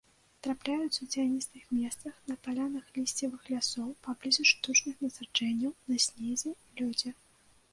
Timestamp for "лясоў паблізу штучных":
3.53-4.95